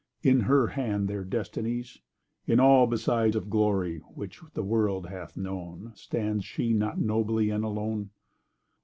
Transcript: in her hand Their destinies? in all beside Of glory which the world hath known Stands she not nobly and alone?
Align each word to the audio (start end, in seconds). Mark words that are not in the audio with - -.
in 0.23 0.39
her 0.39 0.65
hand 0.65 1.07
Their 1.07 1.23
destinies? 1.23 1.99
in 2.47 2.59
all 2.59 2.87
beside 2.87 3.35
Of 3.35 3.51
glory 3.51 3.99
which 3.99 4.41
the 4.55 4.63
world 4.63 5.05
hath 5.09 5.37
known 5.37 5.91
Stands 5.93 6.43
she 6.43 6.73
not 6.73 6.99
nobly 6.99 7.51
and 7.51 7.63
alone? 7.63 8.09